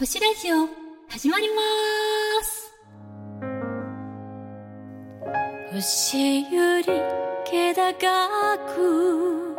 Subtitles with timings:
[0.00, 0.66] 星ラジオ
[1.10, 1.60] 始まりま
[2.42, 2.72] す。
[5.74, 6.84] 星より
[7.44, 9.56] 気高く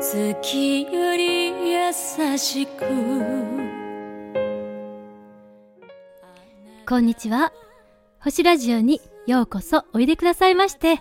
[0.00, 1.92] 月より優
[2.38, 2.86] しく。
[6.88, 7.52] こんにちは。
[8.20, 10.98] 星ラジオにようこそおいでくださいまして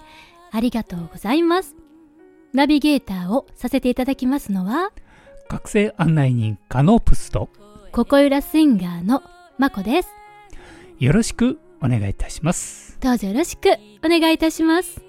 [0.51, 1.73] ありがとうございます。
[2.51, 4.91] ナビゲーターをさせていただきますのは
[5.53, 7.47] 学生案内人カノープスと
[7.91, 9.21] ここゆらスインガーの
[9.59, 10.09] まこです。
[10.97, 12.97] よろしくお願いいたします。
[12.99, 13.69] どうぞよろしく
[14.03, 15.03] お願いいたします。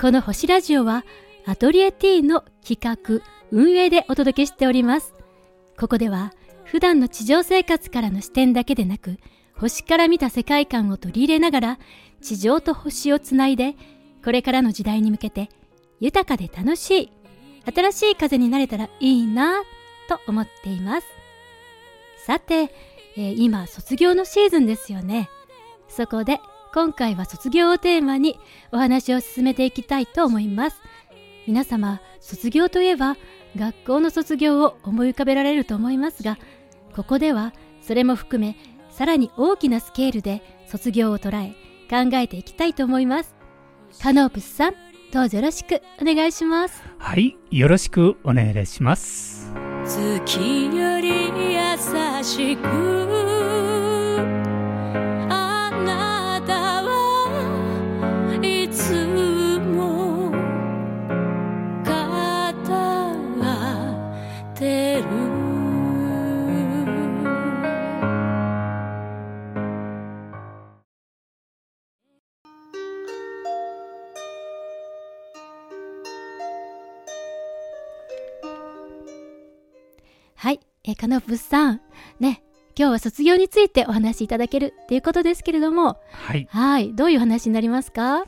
[0.00, 1.04] この星ラジオは
[1.44, 5.12] アトリエ T の企画運営でお届けしております。
[5.78, 6.32] ここでは
[6.64, 9.18] 普段の地上生活からの視点だけでなく
[9.58, 11.78] 星から見た世界観を取り入れながら
[12.22, 13.74] 地上と星をつないで
[14.24, 15.50] これからの時代に向けて
[16.00, 17.10] 豊かで楽しい
[17.72, 19.62] 新しい風になれたらいいな
[20.08, 21.06] と思っています。
[22.18, 22.72] さて、
[23.16, 25.28] えー、今卒業のシーズンですよね。
[25.88, 26.40] そこで
[26.72, 28.38] 今回は卒業をテーマに
[28.72, 30.80] お話を進めていきたいと思います。
[31.46, 33.16] 皆様卒業といえば
[33.56, 36.38] 学校の卒業を思い浮かべられると思いますが
[36.96, 38.56] ここではそれも含め
[38.90, 41.54] さらに大きなスケールで卒業を捉え
[41.90, 43.34] 考えていきたいと思います。
[44.02, 44.93] カノープスさん。
[45.14, 46.82] どうぞよろしくお願いします。
[46.98, 49.54] はいよろしくお願いします。
[49.84, 53.33] 月より優しく
[81.04, 81.80] えカノプさん、
[82.18, 82.42] ね、
[82.78, 88.24] 今日は卒業についてお話しいただけるっていうことですけれども、はい、はいどういう話になりますか？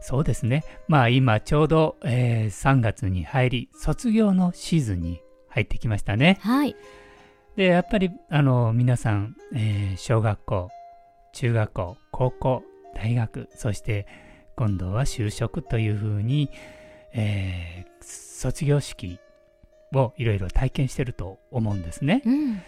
[0.00, 0.62] そうですね。
[0.86, 6.38] まあ今ちょうど、えー、3月に入り、卒業のシーズンに入ってきましたね。
[6.40, 6.76] はい。
[7.56, 10.70] で、やっぱり、あの、皆さん、えー、小学校、
[11.32, 12.62] 中学校、高校、
[12.94, 14.06] 大学、そして
[14.54, 16.48] 今度は就職というふうに、
[17.12, 19.18] えー、卒業式
[19.94, 22.22] をいろいろ体験してると思うんですね。
[22.24, 22.62] うん、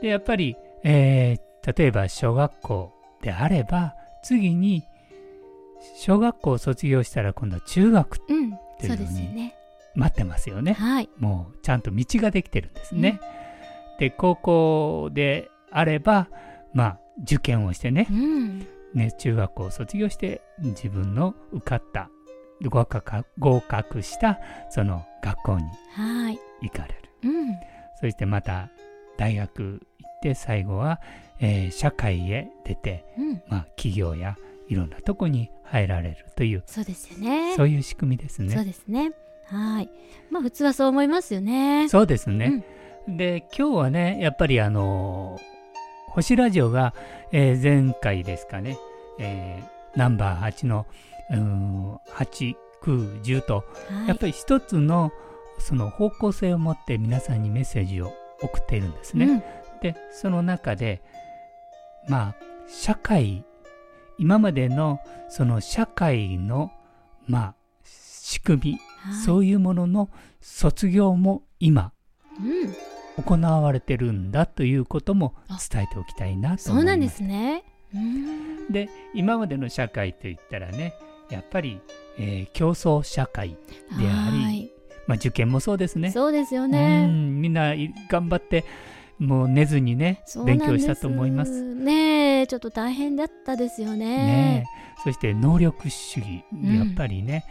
[0.00, 4.84] でやっぱり、えー、例えば小学校であれば次に
[5.96, 9.52] 小学校を卒業したら今度は中学っていうのに
[9.94, 10.74] 待ってますよね。
[10.74, 13.20] はい、もうちゃんと道ができてるんですね。
[13.92, 16.28] うん、で高校であれば
[16.72, 22.10] まあ受験をしてねうん、ね中学校を卒業して自分の受かった
[22.64, 24.38] 合格合格した
[24.70, 25.64] その学校に
[26.62, 27.56] 行かれる、うん、
[28.00, 28.70] そしてまた
[29.16, 31.00] 大学行って最後は、
[31.40, 34.36] えー、社会へ出て、うん、まあ、企業や
[34.68, 37.54] いろんなとこに入られるというそうですよね。
[37.56, 38.54] そういう仕組みですね。
[38.54, 39.12] そうですね。
[39.46, 39.90] はい。
[40.30, 41.88] まあ普通はそう思いますよね。
[41.88, 42.64] そうですね、
[43.06, 45.38] うん、で今日はねやっぱりあの
[46.08, 46.94] 星ラジオが、
[47.32, 48.78] えー、前回ですかね、
[49.18, 50.86] えー、ナンバー8の
[51.30, 55.12] 8、9、10と、はい、やっぱり一つの
[55.58, 59.26] その方向性を持って皆さんにメッセージを送っているんですね。
[59.26, 59.42] うん、
[59.82, 61.02] で、その中で、
[62.08, 62.34] まあ、
[62.68, 63.44] 社会、
[64.18, 66.72] 今までのその社会の、
[67.26, 67.54] まあ、
[67.84, 70.10] 仕組み、はい、そういうものの
[70.40, 71.92] 卒業も今、
[72.38, 75.34] うん、行われてるんだということも
[75.70, 76.64] 伝えておきたいなと思います。
[76.66, 77.64] そうなんですね。
[78.70, 80.94] で今までの社会といったらね
[81.30, 81.80] やっぱり、
[82.18, 83.56] えー、競争社会で
[84.10, 84.57] あり、
[85.08, 86.12] まあ、受験もそうですね。
[86.12, 87.08] そうですよね。
[87.08, 87.72] みんな
[88.10, 88.64] 頑張って
[89.18, 91.62] もう寝ずにね勉強したと思います。
[91.62, 94.06] ねちょっと大変だったですよね。
[94.06, 94.66] ね
[95.02, 97.44] そして能力主義、やっぱりね、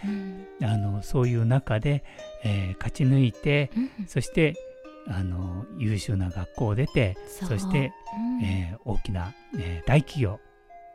[0.62, 2.04] うん、あのそういう中で、
[2.44, 4.54] えー、勝ち抜いて、うん、そして
[5.08, 7.92] あの優秀な学校を出てそして、
[8.40, 10.40] うん、えー、大きな、えー、大企業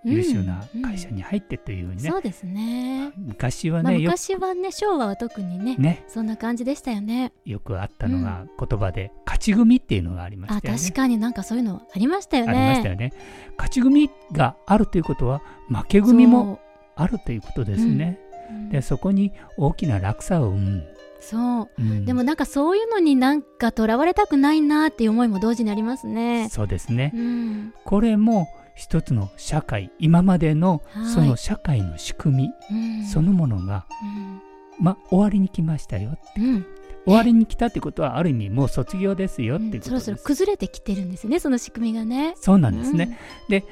[0.04, 3.12] 優秀な会社に入ってというね、うんうん、そうですね。
[3.16, 6.04] 昔はね、まあ、昔はね昭和は特にねね。
[6.08, 7.32] そんな感じでしたよね。
[7.44, 10.78] よくあったのが言葉で、勝ち組っていうのがありましたよね。
[10.81, 12.52] あ確かになんかそういうのありましたよね。
[12.52, 13.12] ありましたよね。
[13.56, 16.60] 勝ち組があるということは負け組も
[16.96, 18.19] あるということですね、
[18.50, 20.87] うん、でそこに大きな落差を生む。
[21.20, 26.48] そう、うん、でもなんかそういうのになんかとらわれたくないなっていう思いも同時にありますね。
[26.50, 30.82] そうですね、うん、これも一つの社会今までの
[31.14, 36.10] その社会の仕組み、はい、そのものが、うん、ま終わりに来ましたよ。
[36.10, 36.66] って、うん、
[37.04, 42.34] 終わりに来たってことはある意味もう卒業ですよってことです、そろそろ崩れてきてるんですよねその仕組みがね。
[42.40, 43.64] そうなんですね、で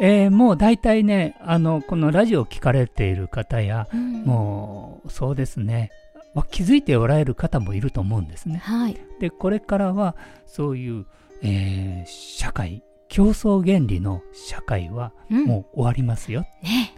[0.00, 4.22] えー、もう大体ねあのこのラジオを聞かれている方や、うん。
[4.24, 5.90] もうそうですね、
[6.34, 8.56] まあ、気づいておられる方もいると思うんですね。
[8.56, 8.96] はい。
[9.20, 10.16] でこれからは
[10.46, 11.06] そういう、
[11.42, 12.82] えー社会
[13.14, 15.44] 競争原理の社会はうん。
[15.44, 16.40] もう終わりますよ。
[16.64, 16.92] ね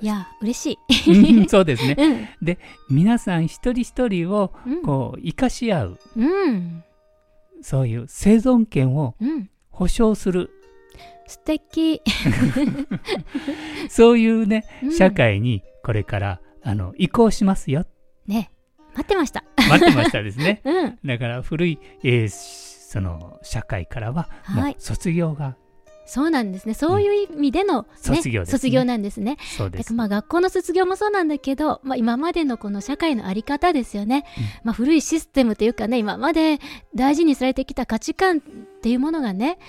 [0.00, 1.96] いや嬉しうんそうですね。
[2.00, 2.58] いうん。
[2.88, 4.82] 皆さん一人一人をうん。
[4.82, 5.98] こう生かし合う。
[6.16, 6.82] うん。
[7.60, 9.50] そういう生存権をうん。
[9.68, 10.48] 保障する。
[11.26, 12.00] 素敵。
[13.90, 14.92] そういうねうん。
[14.94, 17.84] 社会にこれからあの移行しますよ。
[18.26, 18.50] ね
[18.94, 19.44] 待ってました。
[19.68, 20.62] 待ってましたですね。
[20.64, 20.98] うん。
[21.04, 25.54] だから古い、えーその社会からはもうはい卒業が、
[26.06, 26.74] そうなんですね。
[26.74, 28.58] そういう意味での、ね卒業ですね。
[28.58, 29.36] 卒業なんですね。
[29.56, 29.84] そうです。
[29.84, 34.44] だからまあ学校の卒業もそうなんだけど、まあ、今までのこの社会の在り方ですよね、うん。
[34.64, 36.58] まあ、古いシステムというかね今まで
[36.92, 38.40] 大事にされてきた価値観っ
[38.82, 39.60] ていうものがね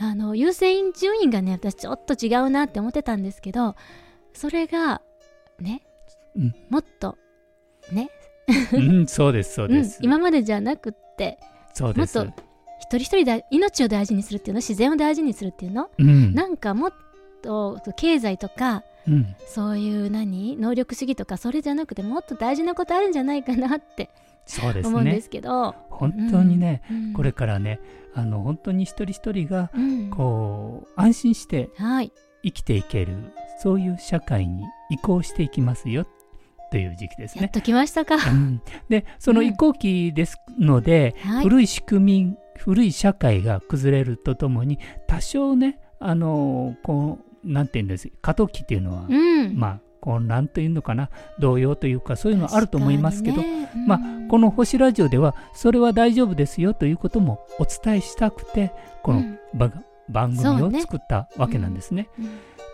[0.00, 3.76] あの優先順位がね私ちょっと違うなって思ってたんですけど
[4.32, 5.00] それが
[5.60, 5.82] ね、
[6.34, 6.54] うん。
[6.70, 7.16] もっと
[7.92, 8.10] ね、
[8.72, 9.72] うん、そうですそううん。
[9.74, 10.00] です。
[10.02, 11.38] 今までじゃなくって
[11.72, 12.18] そうです。
[12.18, 12.34] もっ
[12.84, 14.58] 一人一人だ命を大事にするっていうの？
[14.58, 16.92] 自然を大事にするっていうの、うん、なんかもっ
[17.42, 20.56] と経済とかうん、そういう何？
[20.56, 24.08] 能力主義とかそれじゃなくてもっと大事なことあるんじゃないかなって
[24.46, 25.20] そうです思うんでね。
[25.20, 27.12] すけど、本当にね、うん。
[27.12, 27.80] これからね、
[28.14, 30.10] あの本当に一人一人がうん。
[30.10, 32.12] こう安心してはい。
[32.42, 33.14] 生きていける
[33.62, 36.06] そういう社会に移行していきますよ
[36.74, 37.42] という時期ですね。
[37.42, 38.60] やっときましたか、うん。
[38.88, 41.44] でその移行期ですので、はい。
[41.44, 48.10] 古い仕組み古い社会が崩れるとともに多少ねあのこうなんていうんです？
[48.20, 49.56] 過渡期っていうのは、うん。
[49.56, 51.10] まあこうなんというのかな？
[51.38, 58.72] 動揺というかそういうのあると思いますけど、ねうんまあこの星ラジオではそれは大丈夫ですよということもお伝えしたくて
[59.04, 59.22] この
[60.08, 62.08] 番組を作ったわけなんですね。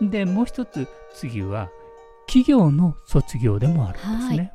[0.01, 0.09] うん。
[0.09, 1.69] でもう一つ次は
[2.31, 4.53] 企業の卒業でもあるんですね。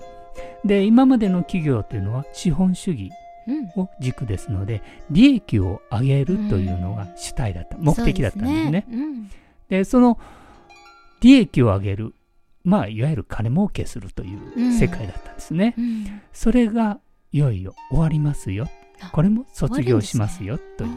[0.64, 3.10] で今までの企業というのは資本主義
[3.46, 3.80] うん。
[3.80, 8.86] を軸ですので利益を上げるというのが主体だった、目的だったんですね。
[8.90, 9.30] そううん。
[9.68, 10.18] でその
[11.20, 12.14] 利益を上げる
[12.64, 14.72] まあいわゆる金儲けするといううん。
[14.72, 15.74] 世界だったんですね。
[15.76, 16.22] うん。
[16.32, 16.98] それが
[17.30, 18.68] いよいよ終わりますよ。
[19.02, 20.90] あこれも卒業しますよという。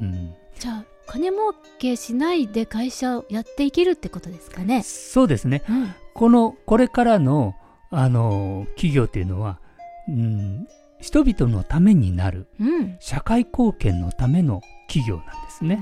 [0.00, 0.34] うん。
[0.60, 4.82] じゃあ金儲けしないで会社をやっていけるってことですかね。
[4.84, 5.62] そうですね。
[5.68, 7.54] うんこのこれからの
[7.90, 9.60] あの企業というのは、
[10.08, 10.66] うん、
[11.00, 12.96] 人々のためになるうん。
[12.98, 15.80] 社会貢献のための企業なんですね。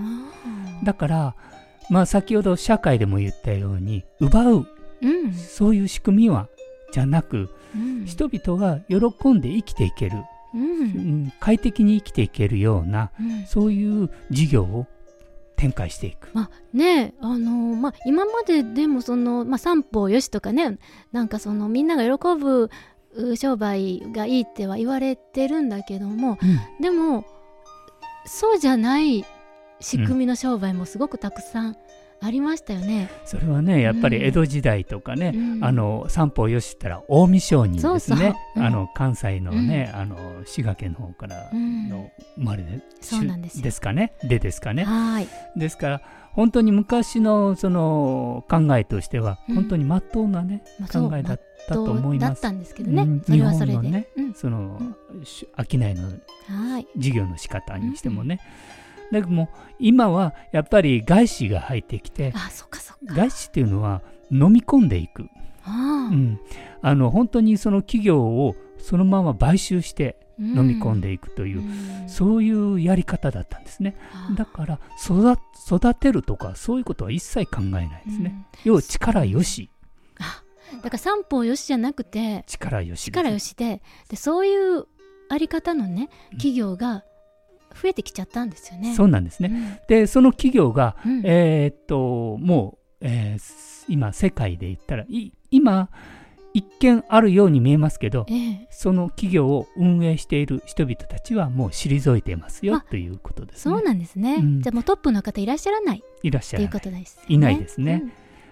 [0.84, 1.34] だから、
[1.90, 4.66] まあ、先ほど社会でも言ったように奪う
[5.00, 5.32] うん。
[5.32, 6.48] そういう仕組みは
[6.92, 8.04] じゃなくうん。
[8.04, 10.18] 人々が喜んで生きていける、
[10.54, 13.46] ううんん、快適に生きていけるようなうん。
[13.46, 14.86] そういう事業を
[15.62, 16.28] 展開していく。
[16.32, 20.76] まあねあのまあ今まででもその、まあ、三方よしとかね
[21.12, 22.68] なんかそのみんなが喜ぶ
[23.14, 26.36] う商売がいいっては言われてるんだけども
[26.80, 27.24] でも
[28.26, 29.24] そうじゃない
[29.78, 31.76] 仕組みの商売もすごくたくさん
[32.24, 33.10] ありましたよね。
[33.24, 35.64] それはねやっぱりうん江戸時代とかね、うん。
[35.64, 38.34] あの三方よしったら近江商人ですね。
[38.54, 38.66] そうん。
[38.66, 41.88] あの関西のね、あの滋賀県の方からうん。
[41.88, 43.64] の生まれで、そうなんですよ。
[43.64, 44.12] ですかね。
[44.22, 44.84] でですかね。
[44.84, 45.28] はい。
[45.56, 46.02] ですから
[46.32, 49.54] 本当に昔のその考えとしてはうん。
[49.56, 50.62] 本当に真っ当なね、
[50.92, 52.30] 考えだったと思います。
[52.34, 53.20] だったんですけどね、うん。
[53.20, 53.72] それはそれで。
[53.72, 54.34] 日本のねうん。
[54.34, 54.80] その、
[55.24, 56.08] し商いの
[56.48, 56.86] はい。
[56.96, 58.38] 事業の仕方にしてもね、
[59.12, 63.14] だけども今はやっぱり外資が入ってきてあそっかそっか。
[63.14, 65.28] 外資っていうのは飲み込んでいく、
[65.64, 66.12] ああ。
[66.12, 66.40] うん、
[66.80, 72.08] あの本当にその企業をそのまま買収して飲み込んでいくという、うん。
[72.08, 73.96] そういうやり方だったんですね。
[74.34, 78.60] だから育育てるとかそういうことは一切考えないですね、うん。
[78.64, 79.70] 要は力よし。
[80.18, 80.42] あ
[80.76, 84.86] だから三方よしじゃなくて力よし力よしででそういう
[85.28, 87.04] あり方のね企業が
[87.80, 88.94] 増えてきちゃったんですよね。
[88.94, 89.82] そうなんですね、ね。
[89.88, 91.22] でその企業が、うん。
[91.24, 95.90] えーっともう、えー今世界で言ったらい今
[96.54, 98.68] 一見あるように見えますけどええ。
[98.70, 103.74] その企業を運営している人々たちはもう退いていますよあということですね。
[103.74, 104.36] そうなんですね。
[104.36, 104.60] うん。
[104.62, 105.98] じゃあもうトップの方いらっしゃらない。
[105.98, 106.72] っいらっしてゃらない。
[106.72, 107.24] ことです、ね。
[107.28, 108.04] いないですね。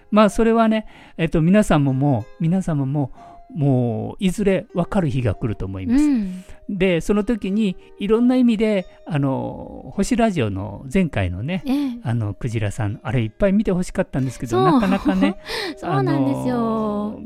[0.09, 3.13] まあそれはね、えっと、皆さんももう皆様も
[3.55, 5.91] もういずれ分かる日が来ると思いうん。
[5.91, 6.43] ます、うん。
[6.69, 11.99] でその時にいろんな意味であの星ラジオの前回のねええ。
[12.03, 15.37] あのクジラさんあれいっぱい見てほしかったんですけどなかなかね
[15.77, 17.19] そうなんですよ。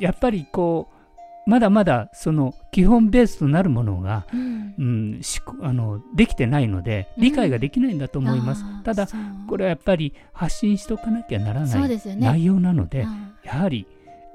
[0.00, 0.88] やっぱりこ
[1.46, 4.56] まだまだその基本ベースとなるものが、うん。
[4.78, 9.08] うん、しあのできてないので理解ができないんだと思います、あーただ
[9.48, 13.86] これはやっぱり発信しておかなきゃならない内容なので、あやはり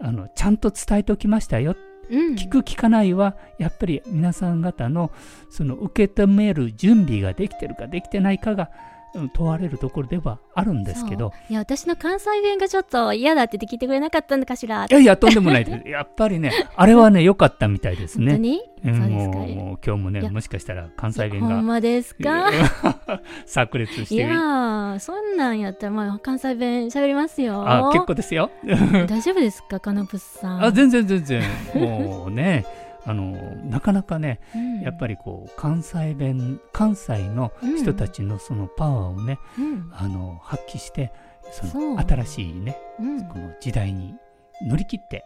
[0.02, 1.76] あのちゃんと伝えておきましたよ。
[2.10, 2.36] うん。
[2.36, 5.12] 聞く聞かないはやっぱり皆さん方の
[5.50, 8.91] その受け止める準備ができてるかできてないかがうん
[9.34, 11.34] 問われるところではあるんですけど。
[11.50, 14.86] いや私の関西弁がちょっと嫌だって聞いてくれなかったのかしら。
[14.86, 15.88] いやいやとんでもないです。
[15.90, 18.32] やっぱりねあれはね良かったみたいですね。
[18.32, 19.38] 本当にうんそうですか。
[19.38, 22.50] もう今日もねもしかしたら関西弁ほんがまですか。
[23.46, 24.16] 炸裂して。
[24.16, 27.64] いやーそんなんやったらまあ関西弁喋りますよ。
[27.68, 28.50] あ結構ですよ。
[28.64, 30.64] 大丈夫ですかカノプスさん。
[30.64, 31.44] あ全然全然。
[31.76, 32.66] もうね
[33.06, 33.32] あの
[33.66, 34.82] なかなかねうん。
[34.82, 39.92] やっぱりこう関西弁関西の人たちのそのパワーをね、うん。
[39.94, 41.12] あの発揮して
[41.52, 41.96] そそう。
[41.96, 43.24] の新しいねうん。
[43.26, 44.16] この時代に
[44.62, 45.26] 乗り切って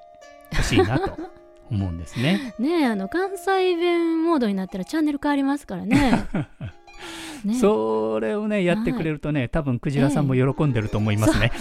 [0.56, 1.18] ほしいなと
[1.72, 2.54] 思うんですね。
[2.60, 6.26] ねえあの関西弁モードになったらチャンネル変わりますからね。
[7.44, 7.56] ね。
[7.60, 11.52] それをねやってくれるとね、多分クジラさんも喜んでると思いますね。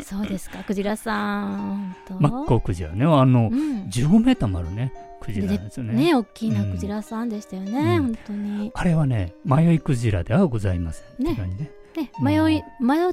[0.00, 0.26] そう。
[0.26, 3.04] ですかクジラさんマッコウクジラね。
[3.04, 3.84] あの、うん。
[3.88, 4.92] 15メーターもあるね
[5.28, 5.94] クジラですよね。
[5.94, 8.02] ね大きなクジラさんでしたよね、うん。
[8.04, 8.70] 本当に。
[8.74, 11.24] あれはね迷いクジラではございません。
[11.24, 11.34] ね。
[11.34, 11.70] ね。
[11.96, 12.24] ねうん。
[12.24, 13.12] 迷い迷っ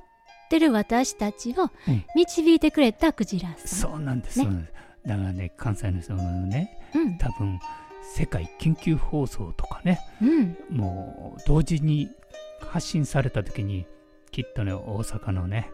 [0.49, 2.05] てる私たちをうん。
[2.15, 4.69] 導いてくれたクジラさん、そうなんです、ね。
[5.05, 7.17] だからね関西の人のねうん。
[7.17, 7.59] 多分
[8.15, 10.57] 世界緊急放送とかねうん。
[10.69, 12.09] もう同時に
[12.61, 13.85] 発信された時に
[14.31, 15.69] きっとね大阪のね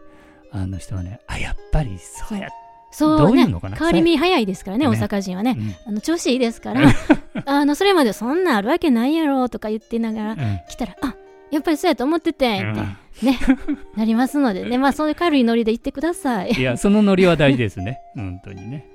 [0.50, 2.54] あの人はねあやっぱりそうやど
[2.92, 3.46] そうね。
[3.46, 4.96] 変わり身早いですからねね。
[4.96, 5.74] 大阪人はね、うん。
[5.88, 6.92] あの調子いいですから。
[7.46, 10.38] あのそれまでそんなんあるわけないやろとか言ってながらうん。
[10.68, 11.16] 来たらあ
[11.50, 12.72] やっぱりそうやと思っててん。
[12.72, 13.38] って、うんね
[13.96, 16.50] なりますのでねまあそういう軽いノリで言ってください。
[16.52, 18.00] いやそのノリは大事ですね。
[18.14, 18.86] 本当にね。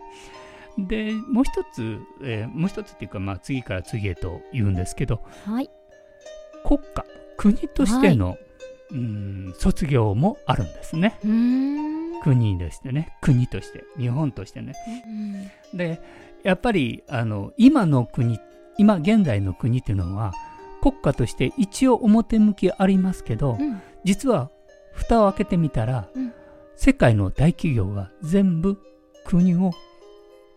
[0.78, 5.70] でもう一つ、えーもう一つっていうかまあ次から次へと言うんですけどはい。
[6.64, 8.38] 国家国としての、
[8.92, 11.20] うん卒業もあるんですね。
[11.24, 11.87] うーん
[12.24, 13.16] 国としてね。
[13.22, 13.84] 国として。
[13.98, 14.74] 日本としてね。
[15.06, 16.02] うんで
[16.44, 18.40] やっぱりあの今の国
[18.78, 20.34] 今現在の国っていうのは
[20.82, 23.82] 国家として一応表向きありますけど、うん。
[24.04, 24.50] 実は
[24.94, 26.34] 蓋を開けてみたら、うん。
[26.76, 28.78] 世界の大企業が全部
[29.26, 29.72] 国を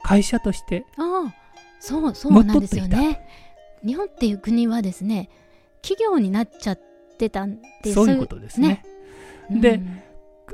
[0.02, 1.34] 会社としてああ
[1.80, 3.26] そうそうなんですよね。
[3.84, 5.30] 日本っていう国はですね
[5.82, 6.80] 企業になっちゃっ
[7.18, 8.84] てたんでそういうことですね。
[9.50, 10.02] でうん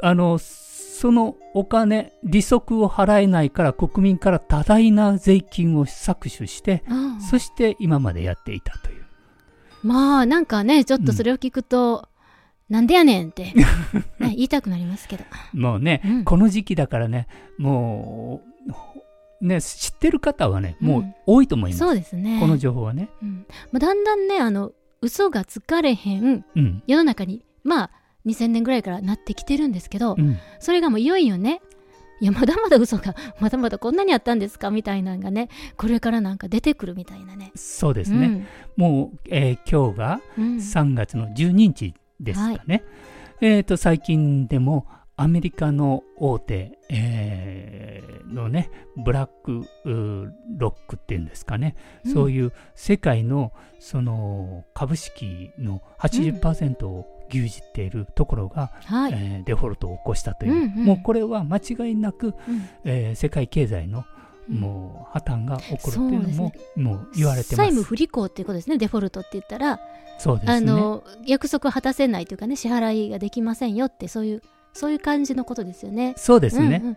[0.02, 9.04] あのそのお金利息を払えないから国民から多大な税金を搾取してああそして今までやっていたという。
[9.82, 12.08] まあなんかねちょっとそれを聞くと、
[12.68, 13.52] なんでやねんって、
[14.18, 15.24] ね、言いたくなりますけど。
[15.52, 16.24] もうね、うん。
[16.24, 18.42] この時期だからねも
[19.40, 21.04] うね知ってる方はねもうん。
[21.04, 22.38] う多いと思います、そうですね。
[22.40, 23.08] この情報はね。
[23.22, 23.46] うん。
[23.70, 24.72] まあ、だんだんねあの
[25.02, 26.82] 嘘がつかれへんうん。
[26.86, 27.90] 世の中にまあ
[28.26, 30.38] 2000年ぐらいからなってきてるんですけど、うん。
[30.58, 31.60] それがもういよいよね
[32.20, 37.52] いやまだまだ嘘が まだまだこんなにあったんですかみたいなのがねこれからなんか出てくるみたいなね。
[37.54, 40.44] そうですね、もう、えー今日がうん。
[40.44, 42.82] うん3月の12日ですかね。
[43.42, 49.66] えっ、と、最近でもアメリカの大手、えーのね、ブラック
[50.58, 52.12] ロックっていうんですかね、うん。
[52.12, 64.04] そういう世界のその株式の80%を牛耳っているところが、はい、えーデフォルトを起こしたという、うんうんもうこれは間違いなく、うんえー世界経済の
[64.48, 67.56] うんもう破綻が起こるっていうのも、そうもう言われてます。
[67.56, 69.80] 債務不履行っていうことですねデフォルトって言ったら、
[70.18, 70.52] そうですね。
[70.52, 74.42] あの約束を果たせないというかね支払いができませんよってそういう
[74.72, 76.14] そういう感じのことですよね。
[76.16, 76.80] そうですね。
[76.82, 76.96] うんうん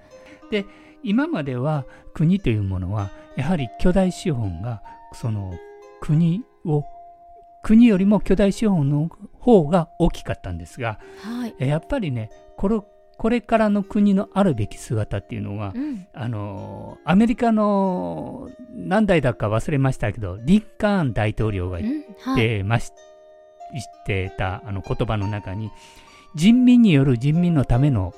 [1.01, 4.83] 今までは国というものはやはり巨大資本が
[5.13, 5.53] その
[6.01, 6.83] 国を
[7.63, 11.55] 国よりも巨大資本の方が大きかったんですがはい。
[11.59, 12.79] えやっぱりねこれ
[13.19, 16.07] これからの国のあるべき姿っていうのは、うん。
[16.13, 22.33] あのアメリカの何代だか忘れましたけどリンカーン大統領が言っうん。
[22.33, 22.35] はい。
[22.37, 22.93] てまし、
[23.73, 25.69] 言ってたあの言葉の中に
[26.33, 28.13] 人民による人民のための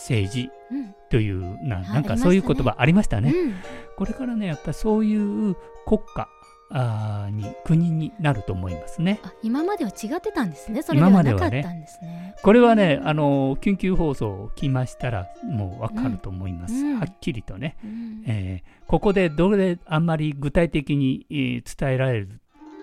[0.00, 0.94] 政治うん。
[1.08, 3.30] というなはいなんかそういう言葉ありましたね。
[3.30, 3.54] うん。
[3.96, 5.54] これからねやっぱりそういう
[5.86, 6.28] 国家
[6.74, 9.20] あーに国になると思いますね。
[9.22, 10.82] あ今までは違ってたんですね。
[10.82, 12.34] それではなかったんですね。
[12.42, 16.74] これはねあの緊急放送を聞きましたらもうわかると思います。
[16.74, 16.86] うん。
[16.92, 17.00] うん。
[17.00, 18.24] はっきりとね、うん。
[18.26, 22.40] えーここでどれあんまり具体的に、えー伝えられる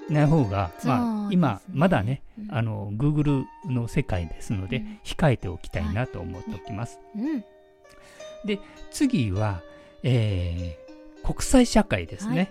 [0.10, 2.56] ない方が、まあ、今まだねうん。
[2.56, 5.00] あの Google の世界ですので、うん。
[5.04, 7.00] 控えておきたいなと思っておきます。
[7.16, 7.44] うん。
[8.92, 9.62] 次は、
[10.04, 10.90] えー
[11.22, 12.50] 国際社会ですね、はい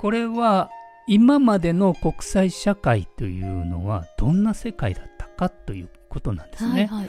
[0.00, 0.70] これは
[1.06, 6.86] 今までの国際社会というのはどんな世界だったかということなんですね。
[6.86, 7.04] はいは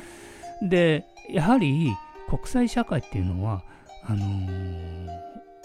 [0.62, 0.70] い。
[0.70, 1.96] でやはり
[2.30, 3.64] 国際社会っていうのは
[4.04, 5.08] あのー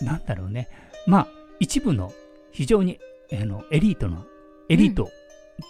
[0.02, 0.68] なんだろうね。
[1.09, 1.28] まあ
[1.59, 2.12] 一部の
[2.52, 3.00] 非常に
[3.33, 4.25] あのエリートの
[4.68, 5.11] エリート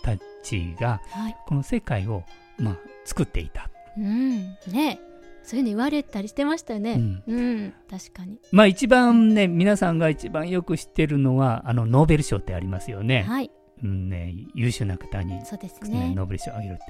[0.02, 1.36] たちがはい。
[1.46, 2.22] この世界を、
[2.58, 3.70] まあ、作っていた。
[3.96, 4.56] うん。
[4.68, 5.00] ね
[5.46, 13.22] そういうの言われたりしてましたよねうんうん、確かにまあ一番ね皆さんが一番よく知ってるのはあのノーベル賞ってありますよね。
[13.22, 13.50] はい
[13.82, 16.82] うんね優秀な方にそうですね、ねノーベル賞をあげるって。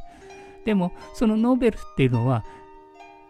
[0.64, 2.44] でもそのノーベルっていうのは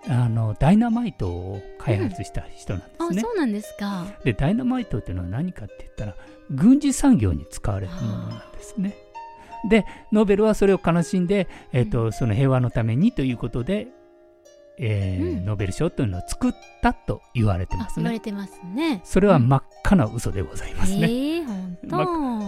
[0.08, 3.18] あのダイナマイトを開発した人なんですね。
[3.18, 6.14] あそうなんですかでダイナマイトっていうのは何かって言ったら
[6.50, 8.94] 軍事産業に使われるものなんですね。
[9.68, 13.88] でノーベルはそれを悲しんで、えーとうんその平和のためにということで、
[14.78, 15.44] えーうん。
[15.44, 16.52] ノーベル賞というのを作っ
[16.82, 18.04] たと言われてあますね。
[18.04, 19.00] 言われてますね。
[19.04, 21.08] それは真っ赤な嘘でございますね。
[21.10, 21.78] ええ本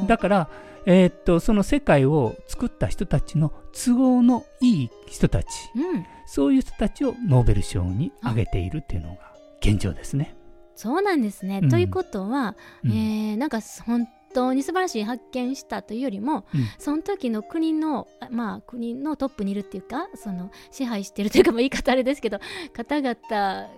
[0.03, 0.51] 当、だから、
[0.87, 6.07] えーっとその世界を作った人たちの都合のいい人たちうん。
[6.27, 10.37] そういう人たちをノーベル賞にあげているっていうのが現状ですね。
[10.77, 11.69] そうなんですね、うん。
[11.71, 12.91] ということは、うん。
[12.93, 14.07] えーなんか本
[14.39, 22.39] 当に素晴らしい発見したというよりも、うんその時の国のあまあ国のトップにいるっていうかその支配してるというか、まあ、言い方あれですけど
[22.73, 23.69] 方々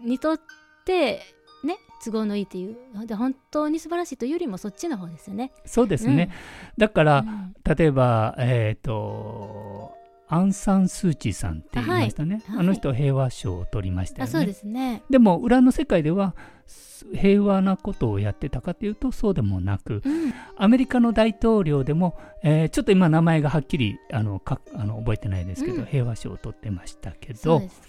[0.00, 0.40] にとっ
[0.84, 1.20] て
[1.64, 5.52] ね都合のいいというで本当に素晴らしいというよりもそっちの方ですよね。
[5.64, 6.30] そうですね。
[6.76, 12.42] だから、うん例えば、えーっとアン・サン・スー・チーさんって言いましたね。
[12.46, 14.28] はいあの人平和賞を取りましたよね。
[14.28, 15.02] あそうですね。
[15.10, 16.34] でも裏の世界では
[16.66, 27.86] す平和なことをやってたかというとそうでもなくうんアメリカの大統領でも、えーちょっと今名前がはっきりあのかあの覚えてないですけど、うん平和賞を取ってましたけどそうですか。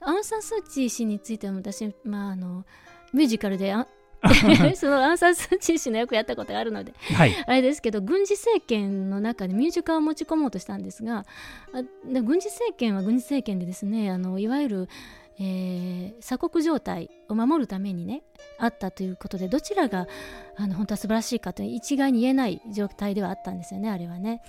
[0.00, 2.64] アウン・サン・スー・チー氏については私、まあ、あの
[3.12, 3.86] ミュージカルであ
[4.76, 7.34] そのアウン・サン・スー・チー氏の役やったことがあるのではい。
[7.46, 11.24] あれですけど軍事政権の中でミュージカルを持ち込もうとしたんですが
[12.04, 14.88] 軍事政権は軍事政権でですねあのいわゆる、
[15.38, 18.22] えー鎖国状態を守るためにね
[18.58, 20.06] あったということでどちらが
[20.56, 24.42] あの本当は素晴らしいかという一概に言えない状態ではあったんですよねあれはね。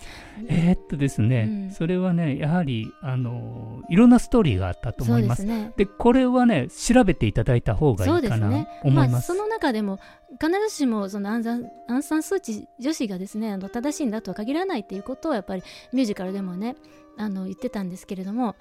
[0.48, 1.72] えーっとですね、うん。
[1.72, 5.42] それはねやはりあのいろんなストーリーがあったと思います。
[5.42, 5.74] ですね。
[5.76, 8.68] でこれはね調べていただいた方がいいかなね。
[8.84, 9.32] 思います。
[9.32, 10.00] あ、その中でも
[10.40, 16.76] 必ずしもそのアンサンアンサンスーチー女子がですねあの正しいんだとは限らないっていうことをやっぱりミュージカルでもね
[17.18, 18.56] あの言ってたんですけれども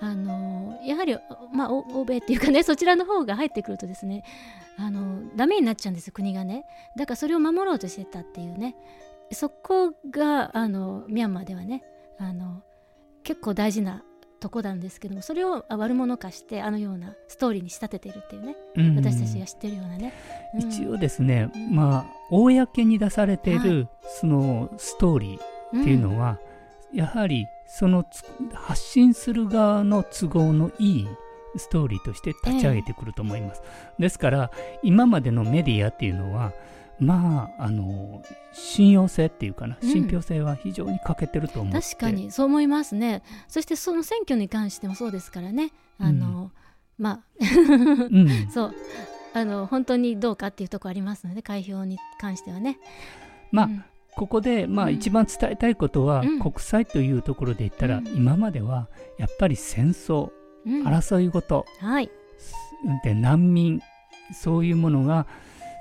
[0.00, 1.16] あのやはり、
[1.52, 4.24] まあ、お欧米っていうかねそちらの方が入ってくるとですね
[4.78, 6.64] あのダメになっちゃうんですよ国がね。
[6.96, 8.76] だからそれを守ろうとしてたっていうね。
[9.32, 11.84] そこがあのミャンマーではね
[12.18, 12.62] あの
[13.22, 14.02] 結構大事な
[14.40, 18.96] とこなんですけどもそれをあ悪者化してあのようなストーリーに仕立てているっていうねうん。
[18.96, 20.14] 私たちが知ってるようなね、
[20.54, 20.60] うん。
[20.68, 21.76] 一応ですね、うん。
[21.76, 26.40] まあ公に出されてるそのストーリーっていうのは、
[26.92, 31.08] やはりそのつ発信する側の都合のいい
[31.56, 33.62] ストーリーとして立ち上げてくると思います。
[33.98, 34.50] ですから
[34.82, 36.52] 今までのメディアっていうのは
[36.98, 38.22] まああの
[38.52, 39.88] 信用性っていうかな、うん。
[39.88, 41.88] 信憑性は非常に欠けてると思って。
[41.88, 43.22] 確かにそう思いますね。
[43.48, 45.72] そしてその選挙に関してもそうですからね。
[45.98, 46.50] あの、
[46.98, 48.74] まあうん、 そう。
[49.32, 52.78] あの本当にどうかっていうところありますので開票に関してはね。
[53.50, 53.84] まあうん
[54.16, 54.94] ここで、まあ、うん。
[54.94, 56.40] 一番伝えたいことは、うん。
[56.40, 58.08] 国際というところで言ったら、うん。
[58.08, 60.30] 今まではやっぱり戦争
[60.66, 60.86] うん。
[60.86, 62.10] 争いごと、はい。
[63.04, 63.80] で難民
[64.32, 65.26] そういうものが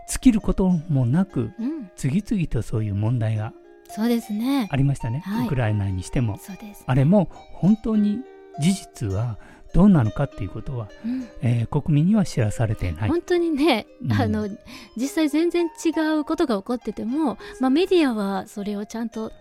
[0.10, 1.90] 尽きることもなくうん。
[1.96, 3.54] 次々とそういう問題が
[3.90, 4.68] そうですね。
[4.72, 5.46] ありましたね、はい。
[5.48, 6.38] ウクライナにしても。
[6.86, 8.20] あれも本当に
[8.60, 9.40] 事実は
[9.74, 11.28] どうなのかっていうことは、うん。
[11.42, 14.14] えー国民には知らされていない、本当にね、うん。
[14.14, 14.50] あの
[14.98, 19.32] 実際全然違うことが起こってても、まあ、メディアはそれをちゃんと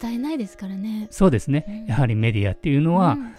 [0.00, 1.08] 伝えないですからね。
[1.10, 1.86] そうですね、うん。
[1.86, 3.34] やはりメディアっていうのは、うん。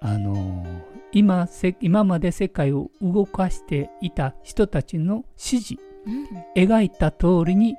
[0.00, 6.26] あのー今せ今まで世界を動かしていた人たちの指示うん。
[6.56, 7.76] 描いた通りに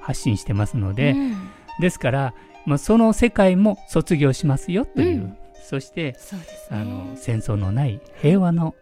[0.00, 1.36] 発信してますので、うん。
[1.80, 2.34] ですから、
[2.64, 6.18] まあ、その世界も卒業しますよという、うんそしてね。
[6.70, 8.74] あの戦争のない平和の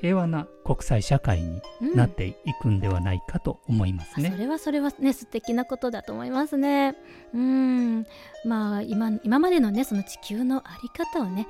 [0.00, 4.28] 平和な国際社会にうんなっていくんではないかと思いますね。
[4.28, 6.96] あそれはそれはね素敵なことだと思いますね。
[7.34, 8.06] うん
[8.44, 11.46] まあ今今までのねその地球のあり方をね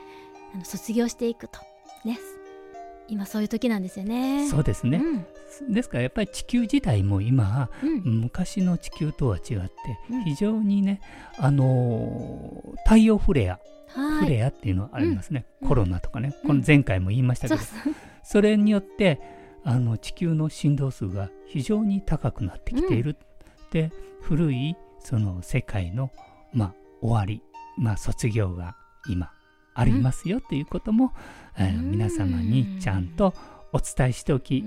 [0.55, 1.61] あの卒業していくと
[2.05, 2.19] ね
[3.07, 4.49] 今そういう時なんですよね。
[4.49, 5.27] そうですね、うん
[5.69, 9.71] ですからやっぱり地球自体も今うん昔の地球とは違って
[10.11, 11.01] うん非常にね、
[11.39, 13.61] あのー太陽フレア、はい。
[13.95, 15.69] フレアっていうのがありますね、うん。
[15.69, 16.49] コロナとかね、うん。
[16.49, 17.61] この前回も言いましたけど、
[18.23, 19.21] それによって
[19.65, 23.17] あの地球の振動数が非常に高くなってきている、
[23.71, 23.91] で
[24.23, 26.11] 古いその世界の、
[26.53, 27.43] まあ、終わり、
[27.79, 28.77] まあ、卒業が
[29.09, 29.33] 今
[29.75, 31.13] ありますよということも、
[31.57, 33.35] えーうん皆様にちゃんと
[33.73, 34.65] お伝えしておき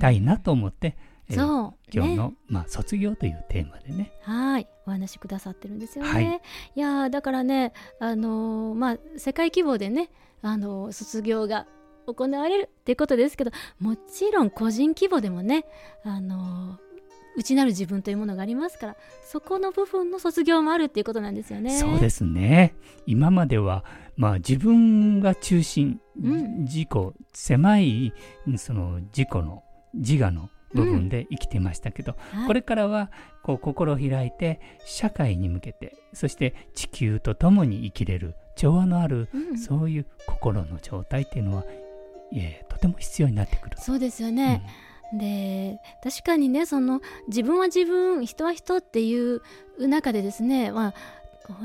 [0.00, 0.96] たいなと思って、
[1.28, 4.12] えーそう今日の、ねまあ、卒業というテーマでね。
[4.22, 4.68] はい。
[4.86, 6.10] お話しくださってるんですよね。
[6.10, 6.40] はい。
[6.74, 10.10] い、やーだからねあのーまあ世界規模でね
[10.42, 11.66] あのー卒業が
[12.06, 15.64] 行われるっていうことですけどもちろん個人規模でもね
[16.04, 16.86] あのー
[17.36, 21.78] 内なる自分というものがありますからそこの部分の卒業もあるっていうことなんですよね。
[21.78, 22.74] そうですね。
[23.06, 23.84] 今までは、
[24.16, 26.64] まあ、自分が中心、うん。
[26.64, 26.88] 自己
[27.34, 28.14] 狭い
[28.56, 29.62] その自己の
[29.92, 33.10] 自我の部分で生きてましたけど、はいこれからは
[33.42, 41.64] こう心を開いて社会に向けてそして地球と共に生きれる調和のある、うんそういう心の状態っていうのは、
[42.34, 43.76] えーとても必要になってくる。
[43.78, 44.62] そうですよね。
[45.16, 49.40] で確かにねその自分は自分人は人っていう
[49.78, 50.94] 中でですね、まあ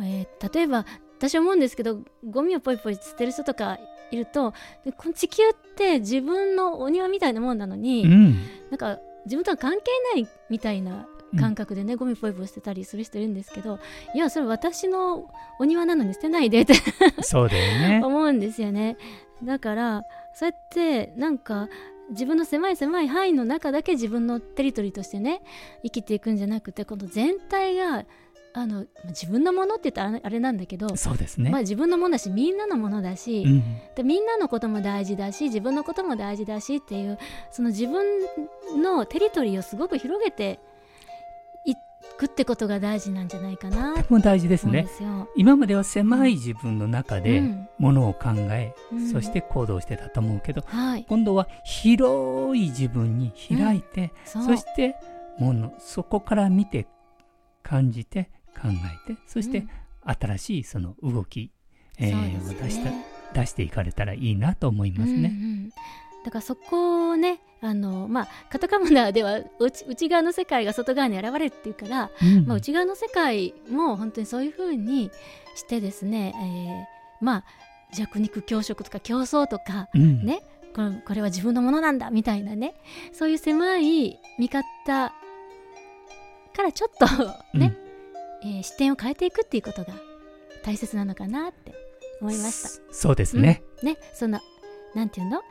[0.04, 0.86] えー例えば
[1.18, 3.78] 私は思うんですけどゴミをポイポイ捨てる人とか
[4.12, 4.54] いると
[4.86, 8.36] でこの地球って自分のお庭みたいなもんなのに、うん。
[8.69, 13.80] なんか自分とは関係ないみたいな感覚でね、ゴミポイポイ捨てたりする人いるんですけど
[14.13, 16.74] いやそれ私のお庭なのに捨てないでって
[17.21, 18.02] そうだよね。
[18.06, 18.97] 思うんですよね。
[19.43, 21.69] だからそうやってなんか
[22.10, 25.41] 自分の狭い狭い範囲の中だけ自分のテリトリーとしてね
[25.84, 28.06] 生きていくんじゃなくてこの全体が
[28.54, 31.50] あの自分のものって言ったらあれなんだけど、そうですね。
[31.50, 33.64] まあ、自分のものだしみんなのものだし、うん。
[33.96, 37.18] でみんなのことも大事だし自分のことも大事だしっていう
[37.50, 38.04] その自分
[38.82, 40.60] のテリトリーをすごく広げて
[41.66, 41.76] い
[42.18, 44.86] くってことが大事なんじゃないかなとても大事ですね。
[45.38, 47.68] 今までは狭い自分の中でうん。
[47.80, 49.12] ものを考え、うん。
[49.12, 54.44] そして行動してたと思うけど、はい、今度は広い自分に開いて、そう。
[54.44, 54.96] そして
[55.40, 56.88] ものそこから見て
[57.64, 58.70] 感じて考
[59.08, 59.70] えてそしてうん
[60.04, 61.52] 新しいその動き、
[62.00, 65.30] えーそうですを出したね出していかれたらいいなと思いますね。
[65.34, 65.70] うんうん
[66.24, 72.46] だからそこをねあのまあカタカムナでは内内側の世界が外側に現れるっていうから、うん。
[72.46, 75.10] まあ、内側の世界も本当にそういう風に
[75.56, 77.44] してですね、えーまあ
[77.94, 80.24] 弱肉強食とか競争とかうん。
[80.26, 80.44] ね
[80.76, 82.76] これこれは自分のものなんだみたいなね
[83.14, 85.14] そういう狭い見方か
[86.64, 87.76] らちょっとね、
[88.43, 89.93] えー視点を変えていくっていうことが
[90.63, 91.73] 大切なのかなって
[92.21, 92.69] 思いました。
[92.69, 93.63] そそうですね。
[93.84, 94.39] ねその
[94.95, 95.41] なんていうの？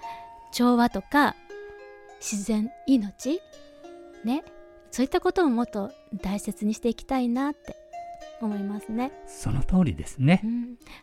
[0.52, 1.36] 調和とか
[2.20, 3.40] 自然命？
[4.24, 4.44] ね？
[4.90, 7.76] そういったことをもっと大切にしていきたいなって
[8.40, 9.12] 思いますね。
[9.26, 10.40] その通りですね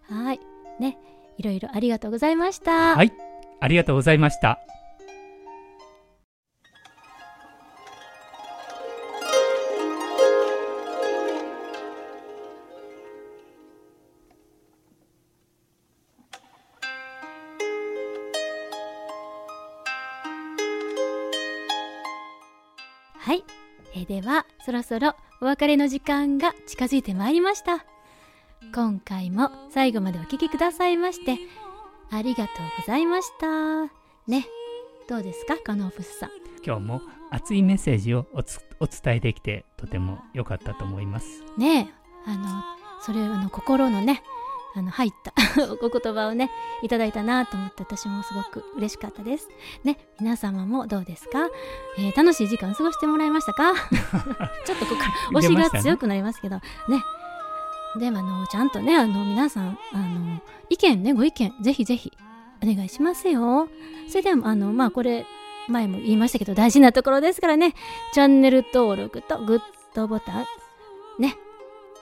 [0.09, 0.13] う。
[0.13, 0.39] ん、はい
[0.79, 0.97] ね
[1.37, 2.95] いろいろありがとうございました。
[2.95, 3.13] はい、
[3.59, 4.59] ありがとうございました。
[24.67, 27.85] そろそろお別れの時間が近づいてまいりました。
[28.75, 31.37] 今回も最後までお聞きくださいまして
[32.11, 33.83] ありがとうございました。
[34.29, 34.45] ね
[35.07, 35.55] どうですか？
[35.63, 36.31] カノープスさん。
[36.65, 37.01] 今日も
[37.31, 41.43] 熱いメッセージをおつお伝えできてとても良かったと思います。
[41.57, 41.87] ね
[42.27, 42.61] えあの
[43.01, 44.21] それあの心のね
[44.77, 45.33] あの入った。
[45.81, 46.51] お言葉をね
[46.83, 49.49] いただいたなと思って私もすごく嬉しかったです。
[49.83, 51.47] ね皆様もどうですか、
[51.97, 53.73] えー楽しい時間過ごしてもらいましたか？
[54.65, 56.57] ちょっとここから推しが強くなりますけど。
[56.57, 56.61] ね。
[57.99, 62.11] でもあのちゃんとねあの皆さんあの意見ねご意見ぜひぜひ
[62.63, 63.69] お願いしますよ。
[64.07, 65.25] それではあのまあこれ
[65.67, 67.73] 前も言いましたけど大事なところですからね。
[68.13, 69.61] チャンネル登録とグッ
[69.95, 70.45] ドボタン
[71.19, 71.35] ね。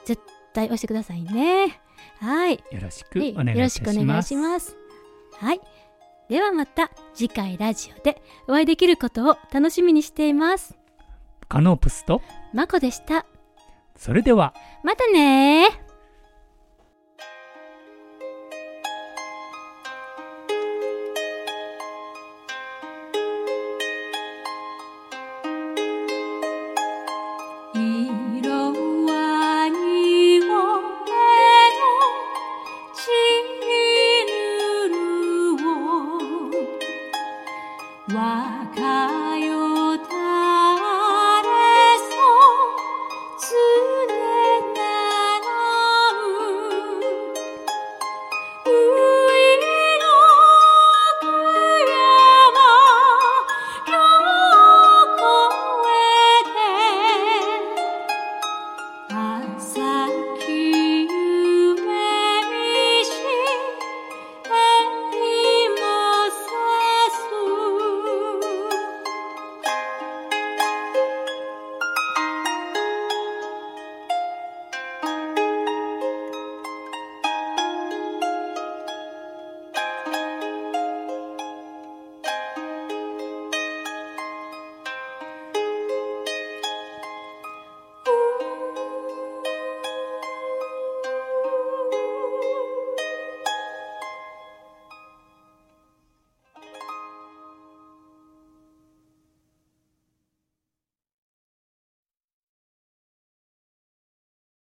[0.04, 1.80] 絶対押してくださいね
[2.20, 2.54] はい。
[2.70, 4.28] よろしくはいお願いします。
[4.28, 4.76] します。
[5.38, 5.60] はい。
[6.28, 10.74] ではまた次回ラジオでお会いできることを楽しみにしています。
[11.48, 13.26] カノープスとまこでした。
[13.96, 14.54] それでは。
[14.82, 15.85] またねー